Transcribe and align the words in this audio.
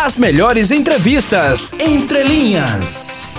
As 0.00 0.16
melhores 0.16 0.70
entrevistas 0.70 1.72
entre 1.76 2.22
linhas. 2.22 3.32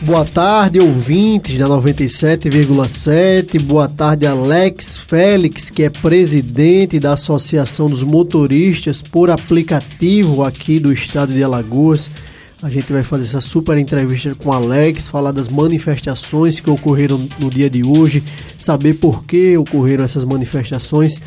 Boa 0.00 0.24
tarde, 0.24 0.80
ouvintes 0.80 1.58
da 1.58 1.66
97,7. 1.66 3.60
Boa 3.60 3.86
tarde, 3.86 4.26
Alex 4.26 4.96
Félix, 4.96 5.68
que 5.68 5.82
é 5.82 5.90
presidente 5.90 6.98
da 6.98 7.12
Associação 7.12 7.90
dos 7.90 8.02
Motoristas 8.02 9.02
por 9.02 9.28
Aplicativo 9.28 10.42
aqui 10.42 10.80
do 10.80 10.90
estado 10.90 11.34
de 11.34 11.44
Alagoas. 11.44 12.08
A 12.62 12.70
gente 12.70 12.90
vai 12.90 13.02
fazer 13.02 13.24
essa 13.24 13.42
super 13.42 13.76
entrevista 13.76 14.34
com 14.34 14.50
Alex, 14.50 15.10
falar 15.10 15.32
das 15.32 15.50
manifestações 15.50 16.60
que 16.60 16.70
ocorreram 16.70 17.28
no 17.38 17.50
dia 17.50 17.68
de 17.68 17.84
hoje, 17.84 18.24
saber 18.56 18.94
por 18.94 19.26
que 19.26 19.54
ocorreram 19.58 20.02
essas 20.02 20.24
manifestações. 20.24 21.20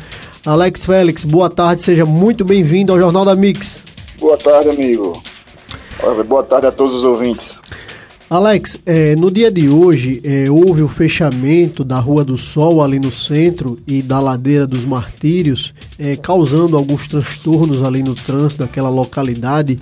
Alex 0.44 0.84
Félix, 0.84 1.24
boa 1.24 1.48
tarde, 1.48 1.80
seja 1.80 2.04
muito 2.04 2.44
bem-vindo 2.44 2.92
ao 2.92 2.98
Jornal 2.98 3.24
da 3.24 3.36
Mix. 3.36 3.84
Boa 4.20 4.36
tarde, 4.36 4.68
amigo. 4.68 5.22
Boa 6.28 6.42
tarde 6.42 6.66
a 6.66 6.72
todos 6.72 6.96
os 6.96 7.04
ouvintes. 7.06 7.56
Alex, 8.28 8.78
é, 8.84 9.16
no 9.16 9.30
dia 9.30 9.50
de 9.50 9.70
hoje 9.70 10.20
é, 10.22 10.48
houve 10.50 10.82
o 10.82 10.88
fechamento 10.88 11.82
da 11.82 11.98
Rua 11.98 12.22
do 12.22 12.36
Sol 12.36 12.82
ali 12.82 13.00
no 13.00 13.10
centro 13.10 13.78
e 13.86 14.02
da 14.02 14.20
Ladeira 14.20 14.66
dos 14.66 14.84
Martírios, 14.84 15.74
é, 15.98 16.14
causando 16.16 16.76
alguns 16.76 17.08
transtornos 17.08 17.82
ali 17.82 18.02
no 18.02 18.14
trânsito 18.14 18.62
daquela 18.62 18.90
localidade 18.90 19.80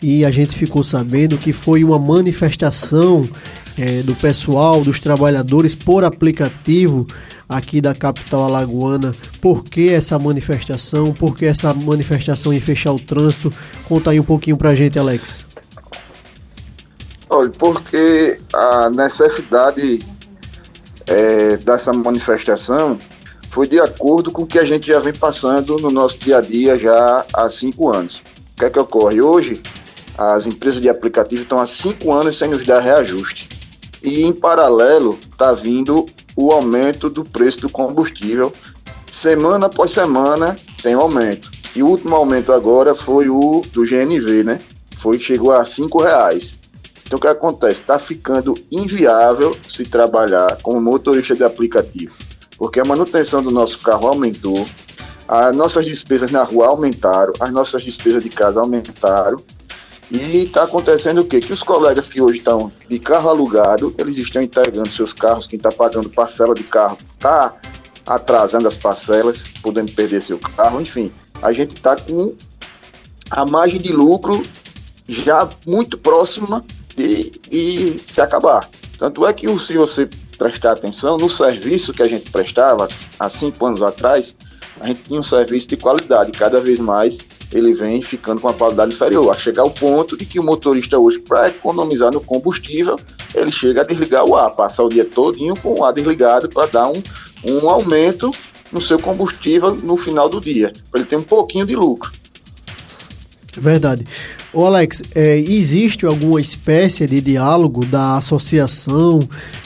e 0.00 0.24
a 0.24 0.30
gente 0.30 0.56
ficou 0.56 0.82
sabendo 0.82 1.36
que 1.36 1.52
foi 1.52 1.84
uma 1.84 1.98
manifestação 1.98 3.28
é, 3.76 4.02
do 4.02 4.14
pessoal, 4.14 4.82
dos 4.82 5.00
trabalhadores 5.00 5.74
por 5.74 6.04
aplicativo 6.04 7.06
aqui 7.50 7.80
da 7.80 7.92
capital 7.92 8.44
alagoana. 8.44 9.12
Por 9.40 9.64
que 9.64 9.92
essa 9.92 10.16
manifestação? 10.18 11.12
Por 11.12 11.36
que 11.36 11.44
essa 11.44 11.74
manifestação 11.74 12.52
em 12.52 12.60
fechar 12.60 12.92
o 12.92 13.00
trânsito? 13.00 13.52
Conta 13.88 14.10
aí 14.10 14.20
um 14.20 14.24
pouquinho 14.24 14.56
pra 14.56 14.74
gente, 14.74 14.96
Alex. 14.98 15.46
Olha, 17.28 17.50
porque 17.50 18.40
a 18.54 18.88
necessidade 18.90 20.06
é, 21.06 21.56
dessa 21.56 21.92
manifestação 21.92 22.96
foi 23.50 23.66
de 23.66 23.80
acordo 23.80 24.30
com 24.30 24.42
o 24.42 24.46
que 24.46 24.58
a 24.58 24.64
gente 24.64 24.86
já 24.86 25.00
vem 25.00 25.12
passando 25.12 25.76
no 25.76 25.90
nosso 25.90 26.18
dia 26.18 26.38
a 26.38 26.40
dia 26.40 26.78
já 26.78 27.24
há 27.32 27.50
cinco 27.50 27.88
anos. 27.92 28.22
O 28.54 28.60
que 28.60 28.64
é 28.64 28.70
que 28.70 28.78
ocorre? 28.78 29.20
Hoje, 29.20 29.60
as 30.16 30.46
empresas 30.46 30.80
de 30.80 30.88
aplicativo 30.88 31.42
estão 31.42 31.58
há 31.58 31.66
cinco 31.66 32.12
anos 32.12 32.38
sem 32.38 32.48
nos 32.48 32.64
dar 32.64 32.80
reajuste. 32.80 33.48
E, 34.02 34.22
em 34.22 34.32
paralelo, 34.32 35.18
está 35.32 35.52
vindo 35.52 36.06
o 36.44 36.52
aumento 36.52 37.10
do 37.10 37.24
preço 37.24 37.60
do 37.60 37.68
combustível. 37.68 38.52
Semana 39.12 39.66
após 39.66 39.90
semana 39.90 40.56
tem 40.82 40.96
um 40.96 41.00
aumento. 41.00 41.50
E 41.74 41.82
o 41.82 41.88
último 41.88 42.16
aumento 42.16 42.52
agora 42.52 42.94
foi 42.94 43.28
o 43.28 43.62
do 43.72 43.82
GNV, 43.82 44.44
né? 44.44 44.60
Foi, 44.98 45.18
chegou 45.18 45.52
a 45.52 45.64
cinco 45.64 46.00
reais. 46.00 46.58
Então 47.04 47.18
o 47.18 47.20
que 47.20 47.26
acontece? 47.26 47.80
Está 47.80 47.98
ficando 47.98 48.54
inviável 48.70 49.56
se 49.68 49.84
trabalhar 49.84 50.58
como 50.62 50.80
motorista 50.80 51.34
de 51.34 51.42
aplicativo, 51.42 52.14
porque 52.56 52.78
a 52.78 52.84
manutenção 52.84 53.42
do 53.42 53.50
nosso 53.50 53.80
carro 53.80 54.06
aumentou, 54.06 54.64
as 55.26 55.54
nossas 55.54 55.84
despesas 55.84 56.30
na 56.30 56.42
rua 56.44 56.68
aumentaram, 56.68 57.32
as 57.40 57.50
nossas 57.50 57.82
despesas 57.82 58.22
de 58.22 58.30
casa 58.30 58.60
aumentaram 58.60 59.42
e 60.10 60.44
está 60.44 60.64
acontecendo 60.64 61.20
o 61.20 61.24
quê? 61.24 61.38
Que 61.38 61.52
os 61.52 61.62
colegas 61.62 62.08
que 62.08 62.20
hoje 62.20 62.38
estão 62.38 62.72
de 62.88 62.98
carro 62.98 63.28
alugado, 63.28 63.94
eles 63.96 64.16
estão 64.16 64.42
entregando 64.42 64.90
seus 64.90 65.12
carros, 65.12 65.46
quem 65.46 65.56
está 65.56 65.70
pagando 65.70 66.10
parcela 66.10 66.54
de 66.54 66.64
carro 66.64 66.98
está 67.14 67.54
atrasando 68.04 68.66
as 68.66 68.74
parcelas, 68.74 69.44
podendo 69.62 69.92
perder 69.92 70.20
seu 70.20 70.38
carro, 70.38 70.80
enfim. 70.80 71.12
A 71.40 71.52
gente 71.52 71.76
está 71.76 71.94
com 71.94 72.34
a 73.30 73.46
margem 73.46 73.80
de 73.80 73.92
lucro 73.92 74.42
já 75.08 75.48
muito 75.64 75.96
próxima 75.96 76.64
de, 76.96 77.30
de 77.48 77.98
se 78.00 78.20
acabar. 78.20 78.68
Tanto 78.98 79.24
é 79.24 79.32
que 79.32 79.46
se 79.60 79.76
você 79.76 80.08
prestar 80.36 80.72
atenção, 80.72 81.18
no 81.18 81.30
serviço 81.30 81.92
que 81.92 82.02
a 82.02 82.08
gente 82.08 82.30
prestava 82.32 82.88
há 83.18 83.30
cinco 83.30 83.64
anos 83.64 83.82
atrás, 83.82 84.34
a 84.80 84.88
gente 84.88 85.02
tinha 85.02 85.20
um 85.20 85.22
serviço 85.22 85.68
de 85.68 85.76
qualidade, 85.76 86.32
cada 86.32 86.60
vez 86.60 86.80
mais 86.80 87.18
ele 87.52 87.72
vem 87.72 88.02
ficando 88.02 88.40
com 88.40 88.48
uma 88.48 88.54
qualidade 88.54 88.94
inferior, 88.94 89.30
a 89.30 89.38
chegar 89.38 89.62
ao 89.62 89.70
ponto 89.70 90.16
de 90.16 90.24
que 90.24 90.38
o 90.38 90.42
motorista 90.42 90.98
hoje, 90.98 91.18
para 91.18 91.48
economizar 91.48 92.12
no 92.12 92.20
combustível, 92.20 92.96
ele 93.34 93.50
chega 93.50 93.80
a 93.80 93.84
desligar 93.84 94.24
o 94.24 94.36
ar, 94.36 94.50
passar 94.50 94.84
o 94.84 94.88
dia 94.88 95.04
todinho 95.04 95.56
com 95.56 95.80
o 95.80 95.84
ar 95.84 95.92
desligado 95.92 96.48
para 96.48 96.66
dar 96.66 96.88
um, 96.88 97.02
um 97.44 97.68
aumento 97.68 98.30
no 98.72 98.80
seu 98.80 98.98
combustível 98.98 99.74
no 99.74 99.96
final 99.96 100.28
do 100.28 100.40
dia, 100.40 100.72
para 100.90 101.00
ele 101.00 101.08
ter 101.08 101.16
um 101.16 101.22
pouquinho 101.22 101.66
de 101.66 101.74
lucro. 101.74 102.12
Verdade. 103.58 104.04
Ô 104.52 104.64
Alex, 104.64 105.02
é, 105.14 105.38
existe 105.38 106.06
alguma 106.06 106.40
espécie 106.40 107.06
de 107.06 107.20
diálogo 107.20 107.84
da 107.84 108.16
associação, 108.16 109.20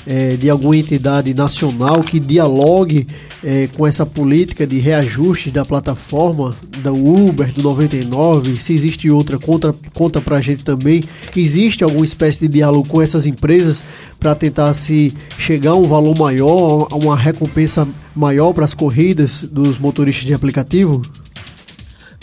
é, 0.06 0.36
de 0.36 0.48
alguma 0.48 0.76
entidade 0.76 1.34
nacional 1.34 2.02
que 2.02 2.18
dialogue 2.18 3.06
é, 3.42 3.68
com 3.76 3.86
essa 3.86 4.06
política 4.06 4.66
de 4.66 4.78
reajustes 4.78 5.52
da 5.52 5.64
plataforma, 5.64 6.54
da 6.82 6.92
Uber, 6.92 7.52
do 7.52 7.62
99? 7.62 8.58
Se 8.62 8.72
existe 8.72 9.10
outra, 9.10 9.38
conta, 9.38 9.74
conta 9.92 10.20
pra 10.20 10.40
gente 10.40 10.64
também. 10.64 11.04
Existe 11.36 11.84
alguma 11.84 12.04
espécie 12.04 12.40
de 12.40 12.48
diálogo 12.48 12.88
com 12.88 13.02
essas 13.02 13.26
empresas 13.26 13.84
para 14.18 14.34
tentar 14.34 14.72
se 14.72 15.12
chegar 15.38 15.72
a 15.72 15.76
um 15.76 15.86
valor 15.86 16.16
maior, 16.18 16.88
a 16.90 16.96
uma 16.96 17.16
recompensa 17.16 17.86
maior 18.16 18.54
para 18.54 18.64
as 18.64 18.72
corridas 18.72 19.44
dos 19.44 19.78
motoristas 19.78 20.26
de 20.26 20.32
aplicativo? 20.32 21.02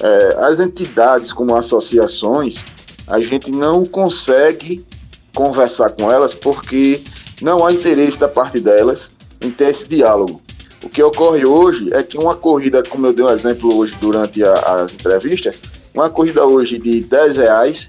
É, 0.01 0.45
as 0.45 0.59
entidades 0.59 1.31
como 1.31 1.55
associações, 1.55 2.63
a 3.07 3.19
gente 3.19 3.51
não 3.51 3.85
consegue 3.85 4.85
conversar 5.33 5.91
com 5.91 6.11
elas 6.11 6.33
porque 6.33 7.03
não 7.41 7.65
há 7.65 7.71
interesse 7.71 8.17
da 8.17 8.27
parte 8.27 8.59
delas 8.59 9.09
em 9.41 9.49
ter 9.49 9.69
esse 9.69 9.87
diálogo. 9.87 10.41
O 10.83 10.89
que 10.89 11.01
ocorre 11.01 11.45
hoje 11.45 11.93
é 11.93 12.01
que 12.01 12.17
uma 12.17 12.35
corrida, 12.35 12.81
como 12.83 13.05
eu 13.07 13.13
dei 13.13 13.23
um 13.23 13.29
exemplo 13.29 13.75
hoje 13.75 13.93
durante 14.01 14.43
a, 14.43 14.53
as 14.53 14.93
entrevistas, 14.93 15.55
uma 15.93 16.09
corrida 16.09 16.45
hoje 16.45 16.79
de 16.79 17.01
10 17.01 17.37
reais, 17.37 17.87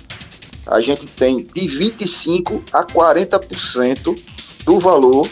a 0.66 0.80
gente 0.80 1.06
tem 1.06 1.44
de 1.54 1.60
25% 1.62 2.62
a 2.72 2.84
40% 2.84 4.22
do 4.64 4.78
valor 4.78 5.28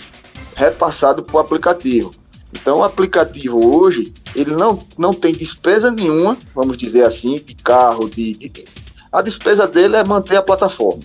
repassado 0.56 1.22
para 1.22 1.36
o 1.36 1.38
aplicativo. 1.38 2.10
Então, 2.52 2.78
o 2.78 2.84
aplicativo 2.84 3.76
hoje, 3.76 4.12
ele 4.34 4.52
não, 4.52 4.78
não 4.96 5.12
tem 5.12 5.32
despesa 5.32 5.90
nenhuma, 5.90 6.36
vamos 6.54 6.76
dizer 6.76 7.04
assim, 7.04 7.36
de 7.36 7.54
carro, 7.54 8.08
de, 8.08 8.32
de 8.34 8.64
a 9.12 9.22
despesa 9.22 9.66
dele 9.66 9.96
é 9.96 10.04
manter 10.04 10.36
a 10.36 10.42
plataforma. 10.42 11.02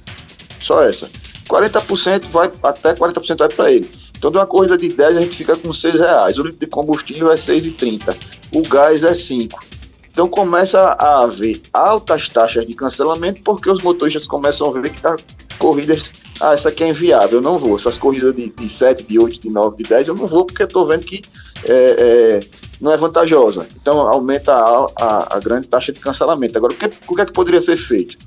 Só 0.62 0.84
essa. 0.84 1.10
40% 1.50 2.26
vai, 2.30 2.52
até 2.64 2.94
40% 2.94 3.38
vai 3.38 3.50
para 3.50 3.72
ele. 3.72 3.90
Então, 4.18 4.32
de 4.32 4.38
uma 4.38 4.48
corrida 4.48 4.78
de 4.78 4.88
10, 4.88 5.18
a 5.18 5.22
gente 5.22 5.36
fica 5.36 5.56
com 5.56 5.74
6 5.74 5.96
reais. 5.96 6.38
O 6.38 6.44
litro 6.44 6.60
de 6.60 6.68
combustível 6.68 7.32
é 7.32 7.36
6,30. 7.36 8.16
O 8.54 8.62
gás 8.62 9.04
é 9.04 9.14
5. 9.14 9.64
Então, 10.12 10.28
começa 10.28 10.80
a 10.80 11.24
haver 11.24 11.62
altas 11.74 12.30
taxas 12.30 12.66
de 12.66 12.74
cancelamento 12.74 13.42
porque 13.42 13.70
os 13.70 13.84
motoristas 13.84 14.26
começam 14.26 14.68
a 14.68 14.80
ver 14.80 14.90
que 14.92 15.02
tá 15.02 15.16
corridas 15.58 16.10
ah, 16.40 16.54
essa 16.54 16.70
aqui 16.70 16.84
é 16.84 16.90
inviável, 16.90 17.40
eu 17.40 17.42
não 17.42 17.58
vou. 17.58 17.78
Essas 17.78 17.98
corridas 17.98 18.36
de, 18.36 18.50
de 18.50 18.70
7, 18.70 19.04
de 19.04 19.18
8, 19.18 19.40
de 19.40 19.50
9, 19.50 19.78
de 19.78 19.84
10, 19.84 20.10
eu 20.10 20.16
não 20.16 20.28
vou 20.28 20.46
porque 20.46 20.64
estou 20.64 20.86
vendo 20.86 21.06
que 21.06 21.22
é, 21.64 21.74
é, 21.74 22.40
não 22.80 22.92
é 22.92 22.98
vantajosa. 22.98 23.68
Então 23.82 24.00
aumenta 24.00 24.54
a, 24.54 24.88
a, 24.96 25.38
a, 25.38 25.40
grande 25.40 25.68
taxa 25.68 25.92
de 25.92 26.00
cancelamento. 26.00 26.58
Agora, 26.58 26.74
o 26.74 26.78
que, 26.78 26.90
o 27.08 27.16
que 27.16 27.22
é 27.22 27.26
que 27.26 27.34
poderia 27.34 27.62
ser 27.62 27.78
feito? 27.78 28.18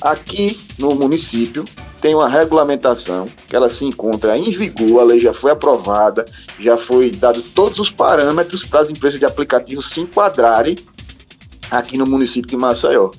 Aqui 0.00 0.66
no 0.78 0.94
município 0.94 1.64
tem 2.00 2.14
uma 2.14 2.28
regulamentação 2.28 3.26
que 3.48 3.56
ela 3.56 3.68
se 3.68 3.84
encontra 3.84 4.36
em 4.36 4.50
vigor, 4.50 5.00
a 5.00 5.04
lei 5.04 5.20
já 5.20 5.32
foi 5.32 5.50
aprovada, 5.50 6.24
já 6.60 6.76
foi 6.76 7.10
dado 7.10 7.42
todos 7.42 7.78
os 7.78 7.90
parâmetros 7.90 8.62
para 8.64 8.80
as 8.80 8.90
empresas 8.90 9.18
de 9.18 9.24
aplicativo 9.24 9.82
se 9.82 10.00
enquadrarem 10.00 10.76
aqui 11.70 11.96
no 11.96 12.06
município 12.06 12.48
de 12.48 12.56
Maceió. 12.56 13.10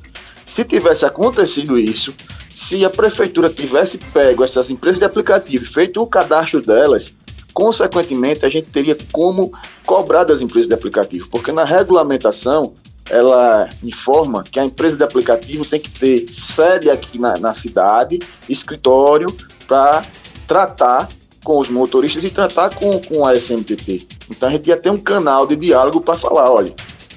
Se 0.46 0.64
tivesse 0.64 1.06
acontecido 1.06 1.78
isso, 1.80 2.14
se 2.56 2.86
a 2.86 2.90
prefeitura 2.90 3.50
tivesse 3.50 3.98
pego 3.98 4.44
essas 4.44 4.70
empresas 4.70 5.00
de 5.00 5.06
aplicativo 5.06 5.66
feito 5.66 6.02
o 6.02 6.08
cadastro 6.08 6.62
delas, 6.62 7.14
consequentemente 7.58 8.46
a 8.46 8.50
gente 8.50 8.70
teria 8.70 8.96
como 9.12 9.52
cobrar 9.84 10.24
das 10.24 10.42
empresas 10.42 10.68
de 10.68 10.76
aplicativo, 10.76 11.28
porque 11.28 11.52
na 11.52 11.64
regulamentação 11.64 12.76
ela 13.10 13.68
informa 13.84 14.44
que 14.44 14.60
a 14.60 14.66
empresa 14.66 14.96
de 14.96 15.04
aplicativo 15.04 15.66
tem 15.66 15.80
que 15.80 15.90
ter 15.90 16.32
sede 16.32 16.88
aqui 16.88 17.18
na, 17.18 17.36
na 17.40 17.56
cidade, 17.56 18.20
escritório, 18.48 19.36
para 19.68 20.06
tratar 20.48 21.10
com 21.44 21.58
os 21.58 21.68
motoristas 21.68 22.24
e 22.24 22.30
tratar 22.30 22.76
com, 22.76 23.02
com 23.02 23.26
a 23.26 23.36
SMTT. 23.36 24.08
Então 24.30 24.50
a 24.50 24.52
gente 24.52 24.68
ia 24.68 24.78
ter 24.78 24.92
um 24.92 24.98
canal 24.98 25.48
de 25.48 25.56
diálogo 25.56 26.00
para 26.00 26.14
falar, 26.14 26.52
olha, 26.52 26.76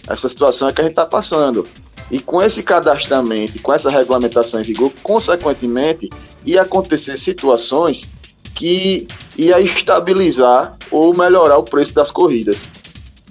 essa 0.09 0.27
situação 0.27 0.71
é 0.71 0.73
que 0.73 0.81
a 0.81 0.85
gente 0.85 0.93
está 0.93 1.05
passando. 1.05 1.67
E 2.11 2.19
com 2.19 2.41
esse 2.41 2.63
cadastramento, 2.63 3.61
com 3.61 3.75
essa 3.75 3.91
regulamentação 3.91 4.59
em 4.59 4.65
vigor, 4.65 4.91
consequentemente, 5.03 6.09
ia 6.47 6.63
acontecer 6.63 7.19
situações 7.19 8.09
que 8.61 9.09
ia 9.39 9.59
estabilizar 9.59 10.77
ou 10.91 11.17
melhorar 11.17 11.57
o 11.57 11.63
preço 11.63 11.95
das 11.95 12.11
corridas. 12.11 12.59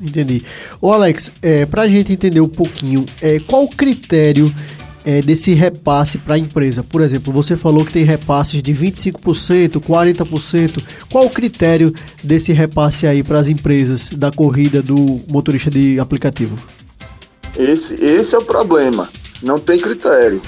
Entendi. 0.02 0.42
Ô 0.82 0.92
Alex, 0.92 1.32
é, 1.40 1.68
para 1.68 1.84
a 1.84 1.88
gente 1.88 2.12
entender 2.12 2.42
um 2.42 2.50
pouquinho, 2.50 3.06
é, 3.22 3.40
qual 3.40 3.66
o 3.66 3.70
critério 3.70 4.52
é, 5.06 5.22
desse 5.22 5.54
repasse 5.54 6.18
para 6.18 6.34
a 6.34 6.38
empresa? 6.38 6.82
Por 6.82 7.02
exemplo, 7.02 7.32
você 7.32 7.56
falou 7.56 7.86
que 7.86 7.94
tem 7.94 8.04
repasses 8.04 8.64
de 8.64 8.74
25%, 8.74 9.80
40%. 9.80 10.84
Qual 11.12 11.26
o 11.26 11.30
critério 11.30 11.94
desse 12.24 12.52
repasse 12.52 13.06
aí 13.06 13.22
para 13.22 13.40
as 13.40 13.48
empresas 13.48 14.10
da 14.10 14.32
corrida 14.32 14.82
do 14.82 15.18
motorista 15.30 15.70
de 15.70 16.00
aplicativo? 16.00 16.58
Esse, 17.56 17.94
esse 18.04 18.34
é 18.34 18.38
o 18.40 18.44
problema. 18.44 19.08
Não 19.44 19.60
tem 19.60 19.80
critério. 19.80 20.42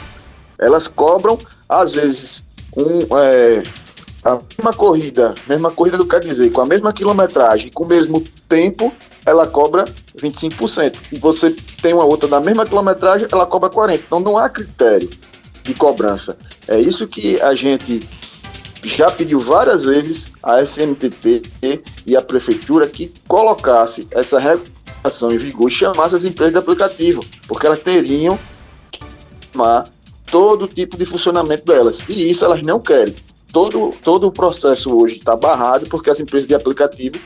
Elas 0.57 0.87
cobram, 0.87 1.37
às 1.69 1.93
vezes, 1.93 2.43
um, 2.75 3.17
é, 3.17 3.63
a 4.23 4.39
mesma 4.57 4.73
corrida, 4.73 5.33
mesma 5.47 5.71
corrida 5.71 5.97
do 5.97 6.05
quer 6.05 6.19
dizer, 6.19 6.51
com 6.51 6.61
a 6.61 6.65
mesma 6.65 6.93
quilometragem, 6.93 7.71
com 7.71 7.83
o 7.83 7.87
mesmo 7.87 8.21
tempo, 8.47 8.93
ela 9.25 9.47
cobra 9.47 9.85
25%. 10.17 10.95
E 11.11 11.17
você 11.17 11.55
tem 11.81 11.93
uma 11.93 12.05
outra 12.05 12.27
da 12.27 12.39
mesma 12.39 12.65
quilometragem, 12.65 13.27
ela 13.31 13.45
cobra 13.45 13.69
40%. 13.69 14.01
Então 14.05 14.19
não 14.19 14.37
há 14.37 14.47
critério 14.49 15.09
de 15.63 15.73
cobrança. 15.73 16.37
É 16.67 16.79
isso 16.79 17.07
que 17.07 17.41
a 17.41 17.55
gente 17.55 18.07
já 18.83 19.09
pediu 19.11 19.39
várias 19.39 19.83
vezes 19.83 20.31
à 20.41 20.61
SMTT 20.61 21.43
e 22.05 22.15
à 22.15 22.21
prefeitura 22.21 22.87
que 22.87 23.13
colocasse 23.27 24.07
essa 24.11 24.39
regulação 24.39 25.31
em 25.31 25.37
vigor 25.37 25.69
e 25.69 25.73
chamasse 25.73 26.15
as 26.15 26.23
empresas 26.23 26.53
de 26.53 26.59
aplicativo, 26.59 27.23
porque 27.47 27.65
elas 27.67 27.79
teriam 27.79 28.37
que 28.91 28.99
tomar 29.51 29.87
todo 30.25 30.67
tipo 30.67 30.97
de 30.97 31.05
funcionamento 31.05 31.65
delas. 31.65 32.01
E 32.07 32.29
isso 32.29 32.45
elas 32.45 32.61
não 32.61 32.79
querem. 32.79 33.13
Todo, 33.51 33.93
todo 34.03 34.27
o 34.27 34.31
processo 34.31 34.95
hoje 34.95 35.17
está 35.17 35.35
barrado 35.35 35.85
porque 35.87 36.09
as 36.09 36.19
empresas 36.19 36.47
de 36.47 36.55
aplicativo 36.55 37.19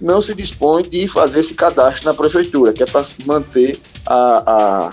não 0.00 0.20
se 0.20 0.34
dispõe 0.34 0.82
de 0.82 1.06
fazer 1.06 1.40
esse 1.40 1.54
cadastro 1.54 2.04
na 2.06 2.14
prefeitura, 2.14 2.72
que 2.72 2.82
é 2.82 2.86
para 2.86 3.06
manter 3.24 3.78
a, 4.06 4.42
a, 4.86 4.92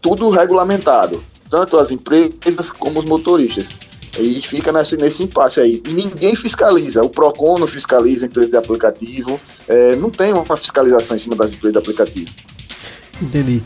tudo 0.00 0.28
regulamentado, 0.30 1.22
tanto 1.48 1.78
as 1.78 1.90
empresas 1.90 2.70
como 2.70 3.00
os 3.00 3.04
motoristas. 3.04 3.68
E 4.18 4.42
fica 4.42 4.70
nesse, 4.70 4.96
nesse 4.96 5.22
impasse 5.22 5.58
aí. 5.58 5.82
Ninguém 5.88 6.36
fiscaliza. 6.36 7.02
O 7.02 7.08
PROCON 7.08 7.58
não 7.58 7.66
fiscaliza 7.66 8.26
a 8.26 8.28
empresa 8.28 8.50
de 8.50 8.56
aplicativo. 8.58 9.40
É, 9.66 9.96
não 9.96 10.10
tem 10.10 10.34
uma 10.34 10.56
fiscalização 10.56 11.16
em 11.16 11.18
cima 11.18 11.34
das 11.34 11.54
empresas 11.54 11.72
de 11.72 11.78
aplicativo. 11.78 12.30
Entendi. 13.22 13.62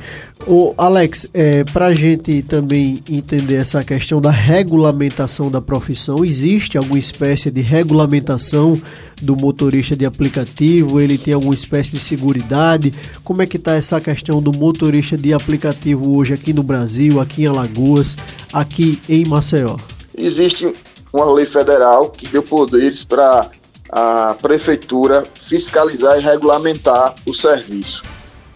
O 0.47 0.75
Alex, 0.77 1.27
é, 1.33 1.65
para 1.65 1.87
a 1.87 1.95
gente 1.95 2.43
também 2.43 3.03
entender 3.11 3.55
essa 3.55 3.83
questão 3.83 4.21
da 4.21 4.31
regulamentação 4.31 5.51
da 5.51 5.61
profissão, 5.61 6.25
existe 6.25 6.77
alguma 6.77 6.99
espécie 6.99 7.51
de 7.51 7.63
regulamentação 7.63 8.81
do 9.21 9.35
motorista 9.35 9.97
de 9.97 10.05
aplicativo? 10.05 11.01
Ele 11.01 11.17
tem 11.17 11.33
alguma 11.33 11.55
espécie 11.55 11.93
de 11.93 12.01
seguridade? 12.01 12.93
Como 13.25 13.41
é 13.41 13.47
que 13.47 13.57
está 13.57 13.73
essa 13.73 14.01
questão 14.01 14.43
do 14.43 14.53
motorista 14.53 15.17
de 15.17 15.33
aplicativo 15.33 16.17
hoje 16.17 16.35
aqui 16.35 16.53
no 16.53 16.63
Brasil, 16.63 17.19
aqui 17.19 17.43
em 17.45 17.47
Alagoas, 17.47 18.15
aqui 18.53 19.01
em 19.09 19.25
Maceió? 19.25 19.77
Existe 20.17 20.73
uma 21.13 21.33
lei 21.33 21.47
federal 21.47 22.11
que 22.11 22.29
deu 22.29 22.43
poderes 22.43 23.03
para 23.03 23.51
a 23.91 24.37
prefeitura 24.41 25.25
fiscalizar 25.47 26.19
e 26.19 26.23
regulamentar 26.23 27.15
o 27.25 27.33
serviço. 27.33 28.03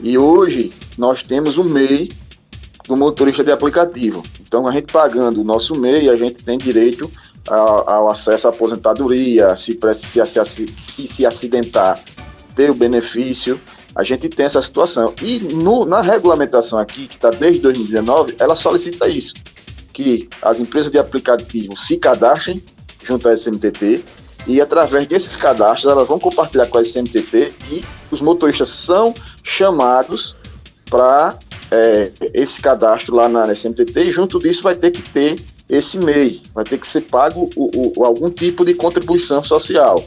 E 0.02 0.16
hoje 0.16 0.72
nós 1.00 1.22
temos 1.22 1.56
o 1.56 1.64
MEI 1.64 2.10
do 2.86 2.94
motorista 2.94 3.42
de 3.42 3.50
aplicativo. 3.50 4.22
Então, 4.38 4.68
a 4.68 4.72
gente 4.72 4.92
pagando 4.92 5.40
o 5.40 5.44
nosso 5.44 5.74
MEI, 5.74 6.10
a 6.10 6.14
gente 6.14 6.44
tem 6.44 6.58
direito 6.58 7.10
ao, 7.48 8.10
acesso 8.10 8.46
à 8.46 8.50
aposentadoria, 8.50 9.56
se, 9.56 9.78
se, 9.94 10.66
se, 10.78 11.06
se 11.06 11.26
acidentar, 11.26 11.98
ter 12.54 12.70
o 12.70 12.74
benefício. 12.74 13.58
A 13.94 14.04
gente 14.04 14.28
tem 14.28 14.44
essa 14.44 14.60
situação. 14.60 15.14
E 15.22 15.38
no, 15.40 15.86
na 15.86 16.02
regulamentação 16.02 16.78
aqui, 16.78 17.06
que 17.08 17.14
está 17.14 17.30
desde 17.30 17.60
2019, 17.60 18.36
ela 18.38 18.54
solicita 18.54 19.08
isso: 19.08 19.32
que 19.94 20.28
as 20.42 20.60
empresas 20.60 20.92
de 20.92 20.98
aplicativo 20.98 21.78
se 21.78 21.96
cadastrem 21.96 22.62
junto 23.02 23.26
à 23.26 23.32
SMTT 23.34 24.04
e 24.46 24.60
através 24.60 25.06
desses 25.06 25.34
cadastros 25.34 25.90
elas 25.90 26.06
vão 26.06 26.18
compartilhar 26.18 26.66
com 26.66 26.76
a 26.76 26.82
SMTT 26.82 27.54
e 27.70 27.84
os 28.10 28.20
motoristas 28.20 28.68
são 28.68 29.14
chamados 29.42 30.38
para 30.90 31.38
é, 31.70 32.10
esse 32.34 32.60
cadastro 32.60 33.14
lá 33.14 33.28
na 33.28 33.52
SMTT 33.52 34.00
e 34.00 34.10
junto 34.10 34.38
disso 34.38 34.62
vai 34.62 34.74
ter 34.74 34.90
que 34.90 35.02
ter 35.02 35.40
esse 35.68 35.96
MEI, 35.96 36.42
vai 36.52 36.64
ter 36.64 36.78
que 36.78 36.88
ser 36.88 37.02
pago 37.02 37.48
o, 37.56 38.00
o, 38.00 38.04
algum 38.04 38.28
tipo 38.28 38.64
de 38.64 38.74
contribuição 38.74 39.42
social. 39.44 40.04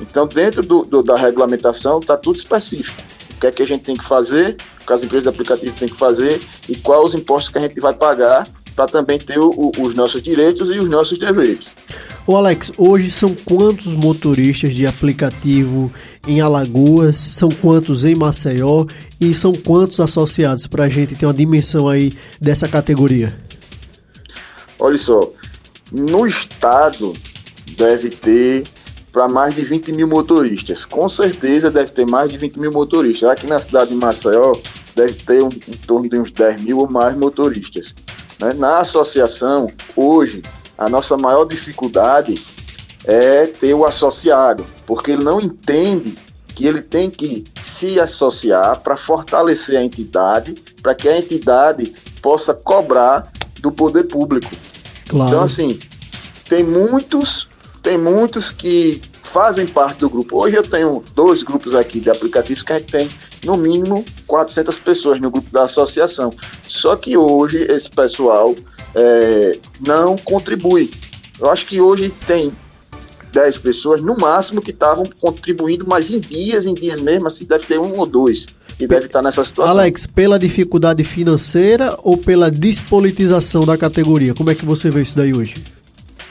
Então, 0.00 0.26
dentro 0.26 0.62
do, 0.62 0.84
do, 0.84 1.02
da 1.02 1.16
regulamentação, 1.16 2.00
está 2.00 2.16
tudo 2.16 2.36
específico. 2.36 3.00
O 3.36 3.40
que 3.40 3.46
é 3.46 3.52
que 3.52 3.62
a 3.62 3.66
gente 3.66 3.84
tem 3.84 3.96
que 3.96 4.04
fazer, 4.04 4.56
o 4.82 4.86
que 4.86 4.92
as 4.92 5.04
empresas 5.04 5.22
de 5.22 5.28
aplicativo 5.28 5.74
têm 5.78 5.88
que 5.88 5.96
fazer 5.96 6.40
e 6.68 6.74
quais 6.76 7.04
os 7.04 7.14
impostos 7.14 7.52
que 7.52 7.58
a 7.58 7.62
gente 7.62 7.78
vai 7.80 7.94
pagar 7.94 8.46
para 8.74 8.86
também 8.86 9.18
ter 9.18 9.38
o, 9.38 9.72
os 9.78 9.94
nossos 9.94 10.22
direitos 10.22 10.74
e 10.74 10.78
os 10.78 10.88
nossos 10.88 11.18
deveres. 11.18 11.66
Ô 12.26 12.36
Alex, 12.36 12.72
hoje 12.76 13.10
são 13.10 13.34
quantos 13.44 13.94
motoristas 13.94 14.74
de 14.74 14.86
aplicativo 14.86 15.92
em 16.26 16.40
Alagoas, 16.40 17.16
são 17.16 17.48
quantos 17.48 18.04
em 18.04 18.14
Maceió 18.14 18.86
e 19.20 19.32
são 19.32 19.52
quantos 19.52 20.00
associados 20.00 20.66
para 20.66 20.84
a 20.84 20.88
gente 20.88 21.14
ter 21.14 21.26
uma 21.26 21.34
dimensão 21.34 21.88
aí 21.88 22.12
dessa 22.40 22.66
categoria? 22.66 23.36
Olha 24.78 24.98
só, 24.98 25.30
no 25.92 26.26
estado 26.26 27.12
deve 27.76 28.10
ter 28.10 28.64
para 29.12 29.28
mais 29.28 29.54
de 29.54 29.62
20 29.62 29.92
mil 29.92 30.06
motoristas. 30.06 30.84
Com 30.84 31.08
certeza 31.08 31.70
deve 31.70 31.90
ter 31.90 32.06
mais 32.06 32.30
de 32.30 32.36
20 32.36 32.58
mil 32.58 32.70
motoristas. 32.70 33.30
Aqui 33.30 33.46
na 33.46 33.58
cidade 33.58 33.90
de 33.90 33.96
Maceió 33.96 34.54
deve 34.94 35.14
ter 35.14 35.42
um, 35.42 35.48
em 35.48 35.76
torno 35.86 36.08
de 36.08 36.18
uns 36.18 36.30
10 36.30 36.62
mil 36.62 36.78
ou 36.78 36.90
mais 36.90 37.16
motoristas. 37.16 37.94
Né? 38.38 38.52
Na 38.52 38.80
associação, 38.80 39.70
hoje, 39.94 40.42
a 40.76 40.88
nossa 40.88 41.16
maior 41.16 41.44
dificuldade 41.46 42.44
é 43.06 43.46
ter 43.46 43.72
o 43.74 43.84
associado, 43.84 44.64
porque 44.86 45.12
ele 45.12 45.22
não 45.22 45.40
entende 45.40 46.18
que 46.54 46.66
ele 46.66 46.82
tem 46.82 47.10
que 47.10 47.44
se 47.62 48.00
associar 48.00 48.80
para 48.80 48.96
fortalecer 48.96 49.78
a 49.78 49.82
entidade, 49.82 50.54
para 50.82 50.94
que 50.94 51.08
a 51.08 51.18
entidade 51.18 51.94
possa 52.22 52.54
cobrar 52.54 53.30
do 53.60 53.70
poder 53.70 54.04
público. 54.04 54.50
Claro. 55.06 55.28
Então, 55.28 55.42
assim, 55.42 55.78
tem 56.48 56.64
muitos, 56.64 57.46
tem 57.82 57.98
muitos 57.98 58.50
que 58.50 59.00
fazem 59.22 59.66
parte 59.66 59.98
do 59.98 60.08
grupo. 60.08 60.42
Hoje 60.42 60.56
eu 60.56 60.62
tenho 60.62 61.04
dois 61.14 61.42
grupos 61.42 61.74
aqui 61.74 62.00
de 62.00 62.08
aplicativos 62.08 62.62
que 62.62 62.72
a 62.72 62.78
gente 62.78 62.90
tem 62.90 63.10
no 63.44 63.56
mínimo 63.56 64.02
400 64.26 64.78
pessoas 64.78 65.20
no 65.20 65.30
grupo 65.30 65.50
da 65.50 65.64
associação. 65.64 66.30
Só 66.62 66.96
que 66.96 67.18
hoje 67.18 67.58
esse 67.70 67.90
pessoal 67.90 68.54
é, 68.94 69.58
não 69.86 70.16
contribui. 70.16 70.90
Eu 71.38 71.50
acho 71.50 71.66
que 71.66 71.80
hoje 71.82 72.08
tem 72.26 72.50
10 73.36 73.58
pessoas 73.58 74.00
no 74.00 74.16
máximo 74.16 74.62
que 74.62 74.70
estavam 74.70 75.04
contribuindo, 75.20 75.86
mas 75.86 76.08
em 76.08 76.18
dias, 76.18 76.64
em 76.64 76.72
dias 76.72 77.02
mesmo, 77.02 77.28
assim, 77.28 77.44
deve 77.44 77.66
ter 77.66 77.78
um 77.78 77.98
ou 77.98 78.06
dois 78.06 78.46
que 78.78 78.86
deve 78.86 79.06
estar 79.06 79.22
nessa 79.22 79.44
situação. 79.44 79.78
Alex, 79.78 80.06
pela 80.06 80.38
dificuldade 80.38 81.04
financeira 81.04 81.94
ou 82.02 82.16
pela 82.16 82.50
despolitização 82.50 83.66
da 83.66 83.76
categoria? 83.76 84.34
Como 84.34 84.50
é 84.50 84.54
que 84.54 84.64
você 84.64 84.88
vê 84.88 85.02
isso 85.02 85.14
daí 85.14 85.36
hoje? 85.36 85.62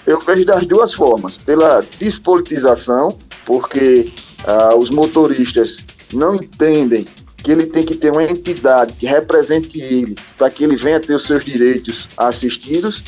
Eu 0.07 0.19
vejo 0.19 0.45
das 0.45 0.65
duas 0.65 0.93
formas. 0.93 1.37
Pela 1.37 1.83
despolitização, 1.99 3.15
porque 3.45 4.11
ah, 4.43 4.75
os 4.75 4.89
motoristas 4.89 5.77
não 6.11 6.35
entendem 6.35 7.05
que 7.37 7.51
ele 7.51 7.67
tem 7.67 7.85
que 7.85 7.95
ter 7.95 8.11
uma 8.11 8.23
entidade 8.23 8.93
que 8.93 9.05
represente 9.05 9.79
ele 9.79 10.15
para 10.35 10.49
que 10.49 10.63
ele 10.63 10.75
venha 10.75 10.99
ter 10.99 11.13
os 11.13 11.23
seus 11.23 11.45
direitos 11.45 12.07
assistidos 12.17 13.03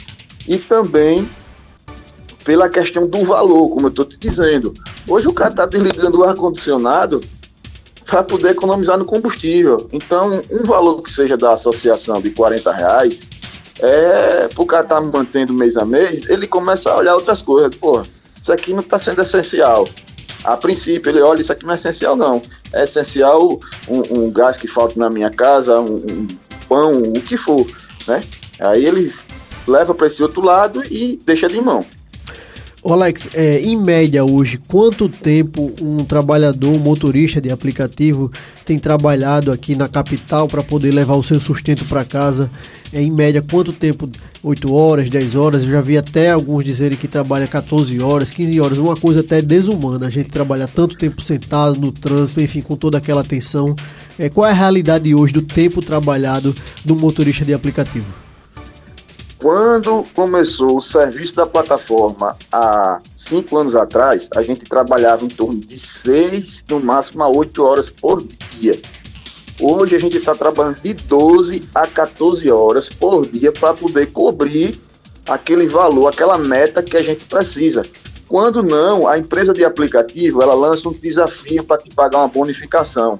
e 0.47 0.57
também 0.57 1.27
pela 2.47 2.69
questão 2.69 3.05
do 3.05 3.25
valor, 3.25 3.67
como 3.67 3.87
eu 3.87 3.89
estou 3.89 4.05
te 4.05 4.15
dizendo. 4.17 4.73
Hoje 5.05 5.27
o 5.27 5.33
cara 5.33 5.49
está 5.49 5.65
desligando 5.65 6.21
o 6.21 6.23
ar-condicionado 6.23 7.19
para 8.05 8.23
poder 8.23 8.51
economizar 8.51 8.97
no 8.97 9.03
combustível. 9.03 9.89
Então, 9.91 10.41
um 10.49 10.63
valor 10.63 11.01
que 11.01 11.11
seja 11.11 11.35
da 11.35 11.51
associação 11.51 12.21
de 12.21 12.29
40 12.29 12.71
reais, 12.71 13.21
é, 13.81 14.47
o 14.55 14.65
cara 14.65 14.83
estar 14.83 14.95
tá 14.95 15.01
mantendo 15.01 15.51
mês 15.51 15.75
a 15.75 15.83
mês, 15.83 16.29
ele 16.29 16.47
começa 16.47 16.89
a 16.89 16.95
olhar 16.95 17.15
outras 17.15 17.41
coisas. 17.41 17.75
Pô, 17.75 18.01
isso 18.41 18.53
aqui 18.53 18.71
não 18.71 18.79
está 18.79 18.97
sendo 18.97 19.21
essencial. 19.21 19.85
A 20.41 20.55
princípio, 20.55 21.09
ele 21.09 21.19
olha, 21.19 21.41
isso 21.41 21.51
aqui 21.51 21.65
não 21.65 21.73
é 21.73 21.75
essencial, 21.75 22.15
não 22.15 22.41
é 22.71 22.85
essencial 22.85 23.59
um, 23.89 24.19
um 24.19 24.31
gás 24.31 24.55
que 24.55 24.69
falta 24.69 24.97
na 24.97 25.09
minha 25.09 25.29
casa, 25.29 25.81
um, 25.81 25.97
um 25.97 26.27
pão, 26.69 26.93
o 26.93 27.21
que 27.21 27.35
for, 27.35 27.67
né? 28.07 28.21
Aí 28.57 28.85
ele 28.85 29.13
leva 29.67 29.93
para 29.93 30.07
esse 30.07 30.23
outro 30.23 30.39
lado 30.41 30.81
e 30.89 31.19
deixa 31.25 31.49
de 31.49 31.59
mão. 31.59 31.85
Alex, 32.93 33.27
é, 33.33 33.59
em 33.59 33.75
média 33.75 34.23
hoje, 34.23 34.57
quanto 34.65 35.09
tempo 35.09 35.73
um 35.81 36.05
trabalhador, 36.05 36.73
um 36.73 36.79
motorista 36.79 37.41
de 37.41 37.51
aplicativo 37.51 38.31
tem 38.65 38.79
trabalhado 38.79 39.51
aqui 39.51 39.75
na 39.75 39.89
capital 39.89 40.47
para 40.47 40.63
poder 40.63 40.93
levar 40.93 41.15
o 41.15 41.23
seu 41.23 41.37
sustento 41.39 41.83
para 41.83 42.05
casa? 42.05 42.49
É, 42.93 43.01
em 43.01 43.11
média, 43.11 43.41
quanto 43.41 43.73
tempo? 43.73 44.09
8 44.41 44.73
horas, 44.73 45.09
10 45.09 45.35
horas? 45.35 45.63
Eu 45.63 45.71
já 45.71 45.81
vi 45.81 45.97
até 45.97 46.31
alguns 46.31 46.63
dizerem 46.63 46.97
que 46.97 47.09
trabalha 47.09 47.45
14 47.45 47.99
horas, 48.01 48.31
15 48.31 48.61
horas, 48.61 48.77
uma 48.77 48.95
coisa 48.95 49.19
até 49.19 49.41
desumana. 49.41 50.07
A 50.07 50.09
gente 50.09 50.29
trabalha 50.29 50.67
tanto 50.67 50.95
tempo 50.95 51.21
sentado 51.21 51.77
no 51.79 51.91
trânsito, 51.91 52.39
enfim, 52.39 52.61
com 52.61 52.77
toda 52.77 52.97
aquela 52.97 53.23
tensão. 53.23 53.75
É, 54.17 54.29
qual 54.29 54.47
é 54.47 54.51
a 54.51 54.53
realidade 54.53 55.13
hoje 55.13 55.33
do 55.33 55.41
tempo 55.41 55.81
trabalhado 55.81 56.55
do 56.85 56.95
motorista 56.95 57.43
de 57.43 57.53
aplicativo? 57.53 58.26
Quando 59.47 60.03
começou 60.13 60.75
o 60.75 60.81
serviço 60.81 61.33
da 61.33 61.45
plataforma 61.45 62.35
há 62.51 62.99
cinco 63.15 63.55
anos 63.55 63.77
atrás, 63.77 64.27
a 64.35 64.43
gente 64.43 64.65
trabalhava 64.65 65.23
em 65.23 65.29
torno 65.29 65.57
de 65.57 65.79
seis, 65.79 66.65
no 66.69 66.81
máximo 66.81 67.23
a 67.23 67.29
oito 67.29 67.63
horas 67.63 67.89
por 67.89 68.21
dia. 68.59 68.77
Hoje 69.57 69.95
a 69.95 69.99
gente 69.99 70.17
está 70.17 70.35
trabalhando 70.35 70.81
de 70.81 70.93
12 70.93 71.63
a 71.73 71.87
14 71.87 72.51
horas 72.51 72.89
por 72.89 73.25
dia 73.25 73.53
para 73.53 73.73
poder 73.73 74.07
cobrir 74.07 74.81
aquele 75.25 75.65
valor, 75.65 76.09
aquela 76.09 76.37
meta 76.37 76.83
que 76.83 76.97
a 76.97 77.01
gente 77.01 77.23
precisa. 77.23 77.83
Quando 78.27 78.61
não, 78.61 79.07
a 79.07 79.17
empresa 79.17 79.53
de 79.53 79.63
aplicativo 79.63 80.43
ela 80.43 80.55
lança 80.55 80.89
um 80.89 80.91
desafio 80.91 81.63
para 81.63 81.81
te 81.81 81.89
pagar 81.95 82.17
uma 82.17 82.27
bonificação. 82.27 83.17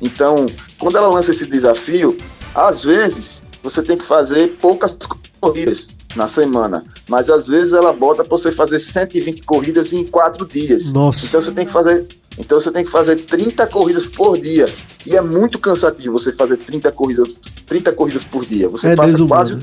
Então, 0.00 0.46
quando 0.78 0.96
ela 0.96 1.08
lança 1.08 1.30
esse 1.30 1.44
desafio, 1.44 2.16
às 2.54 2.82
vezes 2.82 3.42
você 3.62 3.82
tem 3.82 3.98
que 3.98 4.06
fazer 4.06 4.56
poucas 4.62 4.96
corridas 5.40 5.88
na 6.16 6.26
semana, 6.26 6.84
mas 7.08 7.30
às 7.30 7.46
vezes 7.46 7.72
ela 7.72 7.92
bota 7.92 8.24
para 8.24 8.36
você 8.36 8.50
fazer 8.50 8.78
120 8.78 9.42
corridas 9.42 9.92
em 9.92 10.04
quatro 10.04 10.46
dias. 10.46 10.92
Nossa. 10.92 11.26
Então 11.26 11.40
você 11.40 11.52
tem 11.52 11.66
que 11.66 11.72
fazer, 11.72 12.06
então 12.38 12.60
você 12.60 12.70
tem 12.70 12.84
que 12.84 12.90
fazer 12.90 13.16
30 13.16 13.66
corridas 13.66 14.06
por 14.06 14.38
dia 14.38 14.68
e 15.06 15.16
é 15.16 15.20
muito 15.20 15.58
cansativo 15.58 16.18
você 16.18 16.32
fazer 16.32 16.56
30 16.56 16.90
corridas, 16.92 17.28
30 17.66 17.92
corridas 17.92 18.24
por 18.24 18.44
dia. 18.44 18.68
Você 18.68 18.88
é 18.88 18.96
passa 18.96 19.26
quase 19.26 19.58